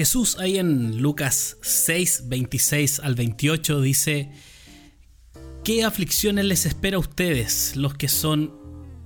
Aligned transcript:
Jesús 0.00 0.38
ahí 0.38 0.56
en 0.56 1.02
Lucas 1.02 1.58
6, 1.60 2.22
26 2.28 3.00
al 3.00 3.14
28 3.14 3.82
dice, 3.82 4.30
¿qué 5.62 5.84
aflicciones 5.84 6.46
les 6.46 6.64
espera 6.64 6.96
a 6.96 7.00
ustedes, 7.00 7.76
los 7.76 7.92
que 7.96 8.08
son 8.08 8.50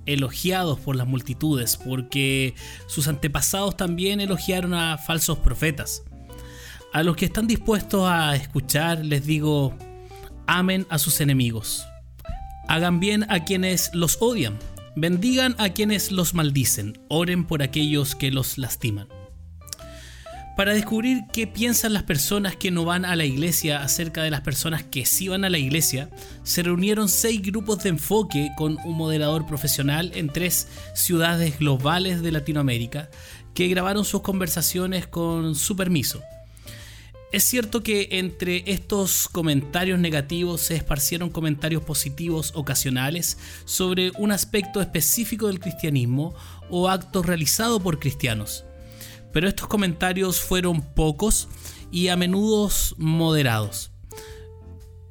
elogiados 0.05 0.79
por 0.79 0.95
las 0.95 1.05
multitudes? 1.05 1.75
Porque 1.75 2.55
sus 2.87 3.09
antepasados 3.09 3.75
también 3.75 4.21
elogiaron 4.21 4.73
a 4.73 4.97
falsos 4.97 5.37
profetas. 5.39 6.03
A 6.93 7.03
los 7.03 7.17
que 7.17 7.25
están 7.25 7.45
dispuestos 7.45 8.07
a 8.07 8.33
escuchar 8.37 9.03
les 9.03 9.25
digo, 9.25 9.77
amen 10.47 10.87
a 10.89 10.97
sus 10.97 11.19
enemigos, 11.19 11.85
hagan 12.69 13.01
bien 13.01 13.25
a 13.29 13.43
quienes 13.43 13.93
los 13.93 14.19
odian, 14.21 14.57
bendigan 14.95 15.57
a 15.57 15.67
quienes 15.71 16.13
los 16.13 16.33
maldicen, 16.33 16.97
oren 17.09 17.43
por 17.43 17.63
aquellos 17.63 18.15
que 18.15 18.31
los 18.31 18.57
lastiman 18.57 19.09
para 20.55 20.73
descubrir 20.73 21.23
qué 21.33 21.47
piensan 21.47 21.93
las 21.93 22.03
personas 22.03 22.55
que 22.55 22.71
no 22.71 22.85
van 22.85 23.03
a 23.03 23.15
la 23.15 23.25
iglesia 23.25 23.83
acerca 23.83 24.23
de 24.23 24.31
las 24.31 24.41
personas 24.41 24.83
que 24.83 25.05
sí 25.05 25.27
van 25.27 25.43
a 25.43 25.49
la 25.49 25.57
iglesia, 25.57 26.09
se 26.43 26.63
reunieron 26.63 27.09
seis 27.09 27.41
grupos 27.41 27.83
de 27.83 27.89
enfoque 27.89 28.51
con 28.55 28.77
un 28.85 28.95
moderador 28.95 29.45
profesional 29.45 30.11
en 30.15 30.29
tres 30.29 30.69
ciudades 30.93 31.59
globales 31.59 32.21
de 32.21 32.31
Latinoamérica 32.31 33.09
que 33.53 33.67
grabaron 33.67 34.05
sus 34.05 34.21
conversaciones 34.21 35.07
con 35.07 35.55
su 35.55 35.75
permiso. 35.75 36.21
Es 37.33 37.43
cierto 37.43 37.83
que 37.83 38.07
entre 38.11 38.63
estos 38.65 39.27
comentarios 39.27 39.99
negativos 39.99 40.61
se 40.61 40.75
esparcieron 40.77 41.29
comentarios 41.29 41.83
positivos 41.83 42.53
ocasionales 42.55 43.37
sobre 43.65 44.11
un 44.17 44.31
aspecto 44.31 44.79
específico 44.79 45.47
del 45.47 45.59
cristianismo 45.59 46.33
o 46.69 46.87
actos 46.87 47.25
realizados 47.25 47.81
por 47.81 47.99
cristianos 47.99 48.63
pero 49.35 49.49
estos 49.49 49.67
comentarios 49.67 50.39
fueron 50.39 50.81
pocos 50.81 51.49
y 51.91 52.07
a 52.07 52.15
menudo 52.15 52.71
moderados. 52.95 53.91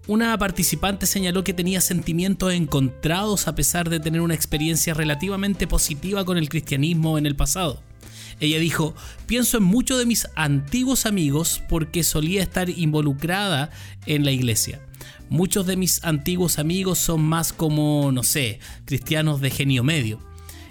Una 0.06 0.38
participante 0.38 1.04
señaló 1.04 1.44
que 1.44 1.52
tenía 1.52 1.82
sentimientos 1.82 2.54
encontrados 2.54 3.48
a 3.48 3.54
pesar 3.54 3.90
de 3.90 4.00
tener 4.00 4.22
una 4.22 4.32
experiencia 4.32 4.94
relativamente 4.94 5.66
positiva 5.66 6.24
con 6.24 6.38
el 6.38 6.48
cristianismo 6.48 7.18
en 7.18 7.26
el 7.26 7.36
pasado. 7.36 7.82
Ella 8.40 8.58
dijo, 8.58 8.94
pienso 9.26 9.58
en 9.58 9.64
muchos 9.64 9.98
de 9.98 10.06
mis 10.06 10.26
antiguos 10.36 11.04
amigos 11.04 11.60
porque 11.68 12.02
solía 12.02 12.42
estar 12.42 12.70
involucrada 12.70 13.68
en 14.06 14.24
la 14.24 14.30
iglesia. 14.30 14.80
Muchos 15.28 15.66
de 15.66 15.76
mis 15.76 16.02
antiguos 16.02 16.58
amigos 16.58 16.98
son 16.98 17.20
más 17.20 17.52
como, 17.52 18.10
no 18.10 18.22
sé, 18.22 18.58
cristianos 18.86 19.42
de 19.42 19.50
genio 19.50 19.84
medio. 19.84 20.18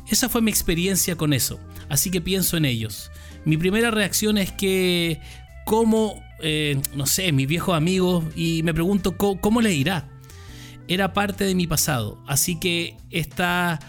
Esa 0.10 0.28
fue 0.28 0.42
mi 0.42 0.50
experiencia 0.50 1.16
con 1.16 1.34
eso, 1.34 1.60
así 1.88 2.10
que 2.10 2.20
pienso 2.20 2.58
en 2.58 2.66
ellos 2.66 3.12
mi 3.46 3.58
primera 3.58 3.92
reacción 3.92 4.38
es 4.38 4.52
que, 4.52 5.20
como, 5.66 6.22
eh, 6.42 6.80
no 6.96 7.06
sé, 7.06 7.32
mis 7.32 7.48
viejos 7.48 7.76
amigos, 7.76 8.24
y 8.36 8.64
me 8.64 8.74
pregunto 8.74 9.18
cómo, 9.18 9.62
le 9.62 9.74
irá. 9.74 10.10
Era 10.88 11.14
parte 11.14 11.46
de 11.46 11.56
mi 11.56 11.68
pasado, 11.68 12.22
así 12.28 12.60
que 12.60 12.98
está 13.10 13.80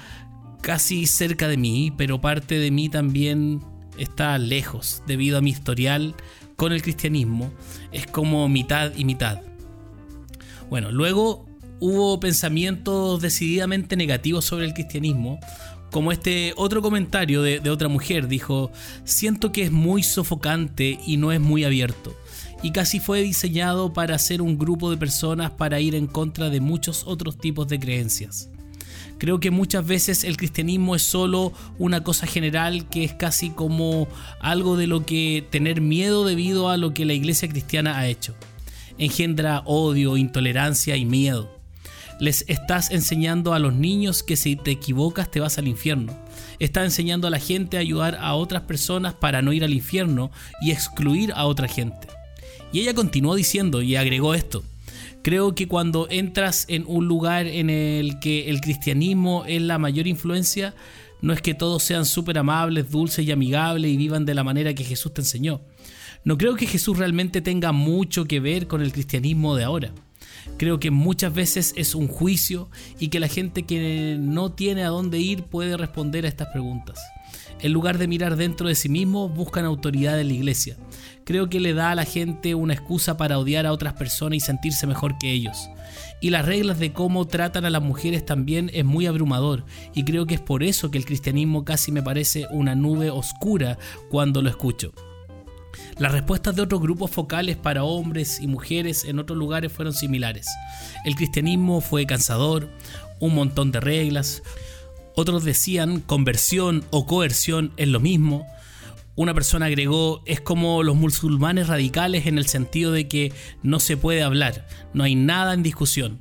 casi 0.61 1.07
cerca 1.07 1.49
de 1.49 1.57
mí, 1.57 1.93
pero 1.97 2.21
parte 2.21 2.59
de 2.59 2.71
mí 2.71 2.89
también 2.89 3.61
está 3.99 4.39
lejos 4.39 5.03
debido 5.07 5.39
a 5.39 5.41
mi 5.41 5.51
historial 5.51 6.15
con 6.57 6.73
el 6.73 6.83
cristianismo. 6.83 7.53
Es 7.93 8.07
como 8.07 8.49
mitad 8.49 8.93
y 8.97 9.05
mitad. 9.05 9.43
Bueno, 10.71 10.91
luego 10.93 11.47
hubo 11.81 12.19
pensamientos 12.21 13.21
decididamente 13.21 13.97
negativos 13.97 14.45
sobre 14.45 14.67
el 14.67 14.75
cristianismo, 14.75 15.39
como 15.91 16.11
este 16.11 16.53
otro 16.57 16.83
comentario 16.83 17.41
de, 17.43 17.71
otra 17.71 17.87
mujer 17.89 18.27
dijo, 18.27 18.73
siento 19.05 19.53
que 19.53 19.63
es 19.63 19.71
muy 19.71 20.03
sofocante 20.03 20.99
y 21.07 21.19
no 21.19 21.31
es 21.31 21.41
muy 21.41 21.63
abierto 21.63 22.17
y 22.65 22.73
casi 22.73 22.99
fue 22.99 23.23
diseñado 23.23 23.93
para 23.93 24.19
ser 24.19 24.43
un 24.43 24.59
grupo 24.59 24.91
de 24.91 24.97
personas 24.97 25.53
para 25.53 25.81
ir 25.81 25.95
en 25.95 26.07
contra 26.07 26.51
de 26.51 26.61
muchos 26.61 27.05
otros 27.07 27.39
tipos 27.39 27.69
de 27.69 27.79
creencias. 27.79 28.49
Creo 29.19 29.39
que 29.39 29.51
muchas 29.51 29.87
veces 29.87 30.25
el 30.25 30.37
cristianismo 30.37 30.97
es 30.97 31.03
solo 31.03 31.53
una 31.79 32.03
cosa 32.03 32.27
general 32.27 32.89
que 32.89 33.05
es 33.05 33.13
casi 33.13 33.51
como 33.51 34.09
algo 34.41 34.77
de 34.77 34.87
lo 34.87 35.07
que 35.07 35.47
tener 35.51 35.81
miedo 35.81 36.25
debido 36.25 36.71
a 36.71 36.77
lo 36.77 36.93
que 36.93 37.05
la 37.05 37.13
iglesia 37.13 37.49
cristiana 37.49 37.99
ha 37.99 38.09
hecho. 38.09 38.35
Engendra 38.99 39.63
odio, 39.67 40.17
intolerancia 40.17 40.97
y 40.97 41.05
miedo 41.05 41.54
les 42.25 42.47
estás 42.49 42.91
enseñando 42.91 43.53
a 43.53 43.59
los 43.59 43.75
niños 43.75 44.23
que 44.23 44.37
si 44.37 44.57
te 44.57 44.71
equivocas 44.71 45.31
te 45.31 45.41
vas 45.41 45.59
al 45.59 45.69
infierno. 45.69 46.19
Estás 46.59 46.85
enseñando 46.85 47.29
a 47.29 47.31
la 47.31 47.39
gente 47.39 47.77
a 47.77 47.81
ayudar 47.81 48.17
a 48.19 48.35
otras 48.35 48.63
personas 48.63 49.13
para 49.13 49.43
no 49.43 49.53
ir 49.53 49.63
al 49.63 49.75
infierno 49.75 50.31
y 50.63 50.71
excluir 50.71 51.33
a 51.35 51.45
otra 51.45 51.69
gente. 51.69 52.09
Y 52.73 52.81
ella 52.81 52.95
continuó 52.95 53.35
diciendo 53.35 53.83
y 53.83 53.97
agregó 53.97 54.35
esto. 54.35 54.65
Creo 55.23 55.55
que 55.55 55.69
cuando 55.69 56.07
entras 56.09 56.65
en 56.69 56.85
un 56.87 57.07
lugar 57.07 57.47
en 57.47 57.69
el 57.69 58.19
que 58.21 58.49
el 58.49 58.63
cristianismo 58.63 59.45
es 59.47 59.61
la 59.61 59.77
mayor 59.77 60.07
influencia, 60.07 60.75
no 61.21 61.35
es 61.35 61.43
que 61.43 61.53
todos 61.53 61.83
sean 61.83 62.07
súper 62.07 62.39
amables, 62.39 62.91
dulces 62.91 63.27
y 63.27 63.33
amigables 63.33 63.91
y 63.91 63.99
vivan 63.99 64.25
de 64.25 64.35
la 64.35 64.45
manera 64.45 64.75
que 64.75 64.85
Jesús 64.85 65.13
te 65.13 65.21
enseñó. 65.21 65.61
No 66.25 66.39
creo 66.39 66.57
que 66.57 66.67
Jesús 66.67 66.97
realmente 66.97 67.43
tenga 67.43 67.73
mucho 67.73 68.25
que 68.25 68.41
ver 68.41 68.67
con 68.67 68.81
el 68.81 68.93
cristianismo 68.93 69.57
de 69.57 69.65
ahora. 69.65 69.93
Creo 70.57 70.81
que 70.81 70.91
muchas 70.91 71.35
veces 71.35 71.75
es 71.77 71.95
un 71.95 72.09
juicio 72.09 72.69
y 72.99 73.09
que 73.09 73.21
la 73.21 73.29
gente 73.29 73.65
que 73.65 74.17
no 74.19 74.53
tiene 74.53 74.85
a 74.85 74.89
dónde 74.89 75.19
ir 75.19 75.45
puede 75.45 75.77
responder 75.77 76.25
a 76.25 76.29
estas 76.29 76.49
preguntas. 76.49 77.01
En 77.61 77.73
lugar 77.73 77.99
de 77.99 78.09
mirar 78.09 78.37
dentro 78.37 78.69
de 78.69 78.75
sí 78.75 78.89
mismo, 78.89 79.29
buscan 79.29 79.65
autoridad 79.65 80.21
en 80.21 80.29
la 80.29 80.35
iglesia. 80.35 80.77
Creo 81.25 81.49
que 81.49 81.61
le 81.61 81.73
da 81.73 81.91
a 81.91 81.95
la 81.95 82.05
gente 82.05 82.55
una 82.55 82.75
excusa 82.75 83.17
para 83.17 83.39
odiar 83.39 83.65
a 83.67 83.73
otras 83.73 83.95
personas 83.95 84.37
y 84.37 84.41
sentirse 84.41 84.87
mejor 84.87 85.17
que 85.19 85.33
ellos. 85.33 85.71
Y 86.21 86.31
las 86.31 86.45
reglas 86.45 86.79
de 86.79 86.93
cómo 86.93 87.27
tratan 87.27 87.65
a 87.65 87.71
las 87.71 87.83
mujeres 87.83 88.25
también 88.27 88.71
es 88.75 88.85
muy 88.85 89.07
abrumador 89.07 89.65
y 89.95 90.05
creo 90.05 90.27
que 90.27 90.35
es 90.35 90.41
por 90.41 90.63
eso 90.63 90.91
que 90.91 90.99
el 90.99 91.07
cristianismo 91.07 91.65
casi 91.65 91.93
me 91.93 92.03
parece 92.03 92.47
una 92.51 92.75
nube 92.75 93.11
oscura 93.11 93.79
cuando 94.11 94.43
lo 94.43 94.51
escucho. 94.51 94.93
Las 95.99 96.13
respuestas 96.13 96.57
de 96.57 96.63
otros 96.63 96.81
grupos 96.81 97.11
focales 97.11 97.57
para 97.57 97.85
hombres 97.85 98.41
y 98.41 98.47
mujeres 98.47 99.05
en 99.05 99.19
otros 99.19 99.39
lugares 99.39 99.73
fueron 99.73 99.93
similares. 99.93 100.47
El 101.05 101.15
cristianismo 101.15 101.81
fue 101.81 102.07
cansador, 102.07 102.69
un 103.21 103.35
montón 103.35 103.73
de 103.73 103.81
reglas. 103.81 104.43
Otros 105.15 105.45
decían 105.45 106.01
conversión 106.01 106.85
o 106.91 107.07
coerción 107.07 107.73
es 107.77 107.89
lo 107.89 108.01
mismo. 108.01 108.47
Una 109.17 109.33
persona 109.33 109.67
agregó, 109.67 110.23
es 110.27 110.41
como 110.41 110.83
los 110.83 110.97
musulmanes 110.97 111.69
radicales 111.69 112.27
en 112.27 112.37
el 112.37 112.47
sentido 112.47 112.91
de 112.91 113.07
que 113.07 113.33
no 113.63 113.79
se 113.79 113.97
puede 113.97 114.25
hablar, 114.25 114.67
no 114.93 115.05
hay 115.05 115.15
nada 115.15 115.55
en 115.55 115.63
discusión. 115.63 116.19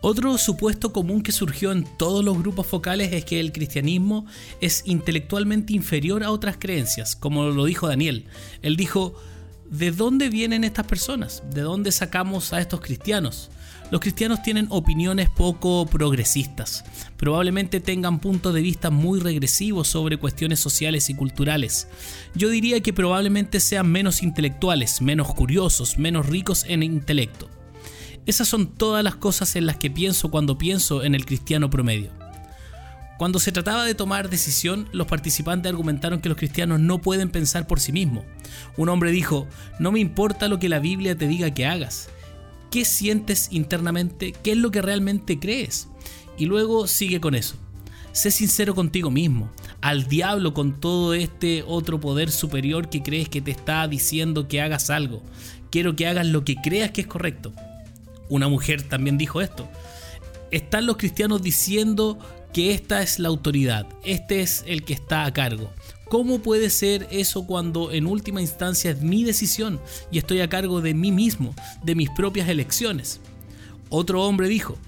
Otro 0.00 0.38
supuesto 0.38 0.92
común 0.92 1.22
que 1.22 1.32
surgió 1.32 1.72
en 1.72 1.84
todos 1.96 2.24
los 2.24 2.38
grupos 2.38 2.68
focales 2.68 3.12
es 3.12 3.24
que 3.24 3.40
el 3.40 3.50
cristianismo 3.50 4.26
es 4.60 4.82
intelectualmente 4.86 5.72
inferior 5.72 6.22
a 6.22 6.30
otras 6.30 6.56
creencias, 6.56 7.16
como 7.16 7.46
lo 7.46 7.64
dijo 7.64 7.88
Daniel. 7.88 8.26
Él 8.62 8.76
dijo, 8.76 9.14
¿de 9.68 9.90
dónde 9.90 10.28
vienen 10.28 10.62
estas 10.62 10.86
personas? 10.86 11.42
¿De 11.52 11.62
dónde 11.62 11.90
sacamos 11.90 12.52
a 12.52 12.60
estos 12.60 12.80
cristianos? 12.80 13.50
Los 13.90 14.00
cristianos 14.00 14.42
tienen 14.42 14.66
opiniones 14.70 15.30
poco 15.30 15.86
progresistas, 15.86 16.84
probablemente 17.16 17.80
tengan 17.80 18.20
puntos 18.20 18.52
de 18.52 18.60
vista 18.60 18.90
muy 18.90 19.18
regresivos 19.18 19.88
sobre 19.88 20.18
cuestiones 20.18 20.60
sociales 20.60 21.08
y 21.08 21.14
culturales. 21.14 21.88
Yo 22.34 22.50
diría 22.50 22.80
que 22.82 22.92
probablemente 22.92 23.60
sean 23.60 23.90
menos 23.90 24.22
intelectuales, 24.22 25.00
menos 25.00 25.34
curiosos, 25.34 25.96
menos 25.96 26.26
ricos 26.26 26.64
en 26.68 26.82
intelecto. 26.82 27.57
Esas 28.28 28.46
son 28.46 28.66
todas 28.66 29.02
las 29.02 29.16
cosas 29.16 29.56
en 29.56 29.64
las 29.64 29.78
que 29.78 29.90
pienso 29.90 30.30
cuando 30.30 30.58
pienso 30.58 31.02
en 31.02 31.14
el 31.14 31.24
cristiano 31.24 31.70
promedio. 31.70 32.10
Cuando 33.16 33.38
se 33.38 33.52
trataba 33.52 33.86
de 33.86 33.94
tomar 33.94 34.28
decisión, 34.28 34.86
los 34.92 35.06
participantes 35.06 35.70
argumentaron 35.70 36.20
que 36.20 36.28
los 36.28 36.36
cristianos 36.36 36.78
no 36.78 37.00
pueden 37.00 37.30
pensar 37.30 37.66
por 37.66 37.80
sí 37.80 37.90
mismos. 37.90 38.26
Un 38.76 38.90
hombre 38.90 39.12
dijo, 39.12 39.48
no 39.78 39.92
me 39.92 40.00
importa 40.00 40.46
lo 40.48 40.58
que 40.58 40.68
la 40.68 40.78
Biblia 40.78 41.16
te 41.16 41.26
diga 41.26 41.54
que 41.54 41.64
hagas. 41.64 42.10
¿Qué 42.70 42.84
sientes 42.84 43.48
internamente? 43.50 44.32
¿Qué 44.32 44.52
es 44.52 44.58
lo 44.58 44.70
que 44.70 44.82
realmente 44.82 45.38
crees? 45.38 45.88
Y 46.36 46.44
luego 46.44 46.86
sigue 46.86 47.22
con 47.22 47.34
eso. 47.34 47.56
Sé 48.12 48.30
sincero 48.30 48.74
contigo 48.74 49.10
mismo. 49.10 49.50
Al 49.80 50.06
diablo 50.06 50.52
con 50.52 50.78
todo 50.78 51.14
este 51.14 51.64
otro 51.66 51.98
poder 51.98 52.30
superior 52.30 52.90
que 52.90 53.02
crees 53.02 53.30
que 53.30 53.40
te 53.40 53.52
está 53.52 53.88
diciendo 53.88 54.48
que 54.48 54.60
hagas 54.60 54.90
algo. 54.90 55.22
Quiero 55.70 55.96
que 55.96 56.06
hagas 56.06 56.26
lo 56.26 56.44
que 56.44 56.56
creas 56.56 56.90
que 56.90 57.00
es 57.00 57.06
correcto 57.06 57.54
una 58.28 58.48
mujer 58.48 58.82
también 58.82 59.18
dijo 59.18 59.40
esto. 59.40 59.68
Están 60.50 60.86
los 60.86 60.96
cristianos 60.96 61.42
diciendo 61.42 62.18
que 62.52 62.72
esta 62.72 63.02
es 63.02 63.18
la 63.18 63.28
autoridad, 63.28 63.86
este 64.04 64.40
es 64.40 64.64
el 64.66 64.84
que 64.84 64.94
está 64.94 65.24
a 65.24 65.32
cargo. 65.32 65.70
¿Cómo 66.08 66.38
puede 66.38 66.70
ser 66.70 67.06
eso 67.10 67.46
cuando 67.46 67.92
en 67.92 68.06
última 68.06 68.40
instancia 68.40 68.90
es 68.90 69.02
mi 69.02 69.24
decisión 69.24 69.78
y 70.10 70.18
estoy 70.18 70.40
a 70.40 70.48
cargo 70.48 70.80
de 70.80 70.94
mí 70.94 71.12
mismo, 71.12 71.54
de 71.82 71.94
mis 71.94 72.08
propias 72.10 72.48
elecciones? 72.48 73.20
Otro 73.90 74.22
hombre 74.24 74.48
dijo, 74.48 74.78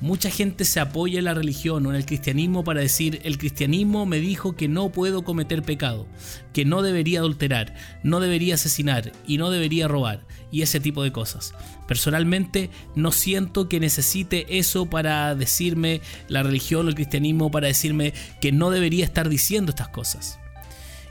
Mucha 0.00 0.28
gente 0.28 0.66
se 0.66 0.80
apoya 0.80 1.18
en 1.18 1.24
la 1.24 1.32
religión 1.32 1.86
o 1.86 1.90
en 1.90 1.96
el 1.96 2.04
cristianismo 2.04 2.62
para 2.62 2.80
decir, 2.80 3.20
el 3.24 3.38
cristianismo 3.38 4.04
me 4.04 4.18
dijo 4.18 4.54
que 4.54 4.68
no 4.68 4.90
puedo 4.90 5.22
cometer 5.24 5.62
pecado, 5.62 6.06
que 6.52 6.66
no 6.66 6.82
debería 6.82 7.20
adulterar, 7.20 7.74
no 8.02 8.20
debería 8.20 8.56
asesinar 8.56 9.12
y 9.26 9.38
no 9.38 9.50
debería 9.50 9.88
robar 9.88 10.26
y 10.54 10.62
ese 10.62 10.78
tipo 10.78 11.02
de 11.02 11.10
cosas. 11.10 11.52
Personalmente 11.88 12.70
no 12.94 13.10
siento 13.10 13.68
que 13.68 13.80
necesite 13.80 14.46
eso 14.56 14.86
para 14.86 15.34
decirme 15.34 16.00
la 16.28 16.44
religión 16.44 16.86
o 16.86 16.88
el 16.88 16.94
cristianismo, 16.94 17.50
para 17.50 17.66
decirme 17.66 18.14
que 18.40 18.52
no 18.52 18.70
debería 18.70 19.04
estar 19.04 19.28
diciendo 19.28 19.70
estas 19.70 19.88
cosas. 19.88 20.38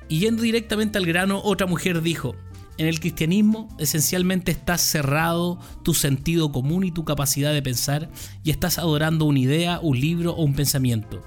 Y 0.08 0.20
yendo 0.20 0.44
directamente 0.44 0.98
al 0.98 1.06
grano, 1.06 1.42
otra 1.44 1.68
mujer 1.68 2.02
dijo, 2.02 2.38
en 2.78 2.88
el 2.88 3.02
cristianismo 3.02 3.68
esencialmente 3.80 4.54
estás 4.54 4.80
cerrado 4.80 5.60
tu 5.84 5.94
sentido 5.94 6.54
común 6.54 6.86
y 6.86 6.92
tu 6.92 7.04
capacidad 7.04 7.52
de 7.52 7.62
pensar 7.62 8.10
y 8.46 8.52
estás 8.52 8.80
adorando 8.80 9.26
una 9.26 9.40
idea, 9.40 9.82
un 9.82 10.00
libro 10.00 10.32
o 10.32 10.44
un 10.46 10.54
pensamiento. 10.54 11.22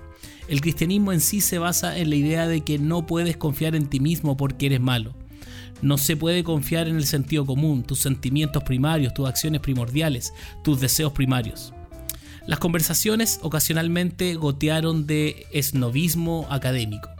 El 0.48 0.62
cristianismo 0.62 1.12
en 1.12 1.20
sí 1.20 1.42
se 1.42 1.58
basa 1.58 1.98
en 1.98 2.08
la 2.08 2.16
idea 2.16 2.48
de 2.48 2.62
que 2.62 2.78
no 2.78 3.04
puedes 3.04 3.36
confiar 3.36 3.74
en 3.74 3.88
ti 3.88 4.00
mismo 4.00 4.38
porque 4.38 4.64
eres 4.64 4.80
malo. 4.80 5.14
No 5.82 5.98
se 5.98 6.16
puede 6.16 6.44
confiar 6.44 6.88
en 6.88 6.96
el 6.96 7.06
sentido 7.06 7.44
común, 7.44 7.82
tus 7.82 8.00
sentimientos 8.00 8.62
primarios, 8.64 9.14
tus 9.14 9.28
acciones 9.28 9.60
primordiales, 9.60 10.32
tus 10.62 10.80
deseos 10.80 11.12
primarios. 11.12 11.72
Las 12.46 12.60
conversaciones 12.60 13.40
ocasionalmente 13.42 14.34
gotearon 14.34 15.06
de 15.06 15.46
esnovismo 15.52 16.46
académico 16.50 17.15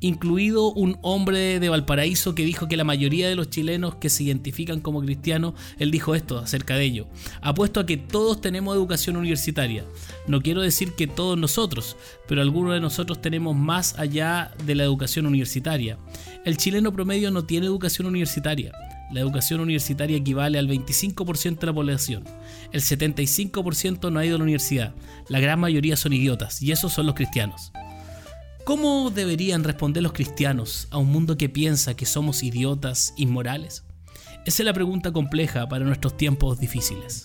incluido 0.00 0.72
un 0.72 0.98
hombre 1.02 1.60
de 1.60 1.68
Valparaíso 1.68 2.34
que 2.34 2.44
dijo 2.44 2.68
que 2.68 2.76
la 2.76 2.84
mayoría 2.84 3.28
de 3.28 3.34
los 3.34 3.50
chilenos 3.50 3.96
que 3.96 4.10
se 4.10 4.24
identifican 4.24 4.80
como 4.80 5.00
cristianos, 5.00 5.54
él 5.78 5.90
dijo 5.90 6.14
esto 6.14 6.38
acerca 6.38 6.76
de 6.76 6.84
ello. 6.84 7.06
Apuesto 7.40 7.80
a 7.80 7.86
que 7.86 7.96
todos 7.96 8.40
tenemos 8.40 8.74
educación 8.74 9.16
universitaria. 9.16 9.84
No 10.26 10.42
quiero 10.42 10.62
decir 10.62 10.94
que 10.94 11.06
todos 11.06 11.36
nosotros, 11.36 11.96
pero 12.28 12.42
algunos 12.42 12.74
de 12.74 12.80
nosotros 12.80 13.20
tenemos 13.20 13.56
más 13.56 13.98
allá 13.98 14.52
de 14.64 14.74
la 14.74 14.84
educación 14.84 15.26
universitaria. 15.26 15.98
El 16.44 16.56
chileno 16.56 16.92
promedio 16.92 17.30
no 17.30 17.44
tiene 17.44 17.66
educación 17.66 18.06
universitaria. 18.06 18.72
La 19.10 19.20
educación 19.20 19.60
universitaria 19.60 20.16
equivale 20.16 20.58
al 20.58 20.68
25% 20.68 21.58
de 21.58 21.66
la 21.66 21.72
población. 21.72 22.24
El 22.72 22.80
75% 22.80 24.12
no 24.12 24.20
ha 24.20 24.24
ido 24.24 24.36
a 24.36 24.38
la 24.38 24.44
universidad. 24.44 24.94
La 25.28 25.40
gran 25.40 25.58
mayoría 25.58 25.96
son 25.96 26.12
idiotas, 26.12 26.62
y 26.62 26.70
esos 26.70 26.92
son 26.92 27.06
los 27.06 27.16
cristianos. 27.16 27.72
¿Cómo 28.70 29.10
deberían 29.10 29.64
responder 29.64 30.00
los 30.00 30.12
cristianos 30.12 30.86
a 30.92 30.98
un 30.98 31.10
mundo 31.10 31.36
que 31.36 31.48
piensa 31.48 31.96
que 31.96 32.06
somos 32.06 32.44
idiotas 32.44 33.12
inmorales? 33.16 33.82
Esa 34.46 34.62
es 34.62 34.64
la 34.64 34.72
pregunta 34.72 35.10
compleja 35.10 35.68
para 35.68 35.84
nuestros 35.84 36.16
tiempos 36.16 36.60
difíciles. 36.60 37.24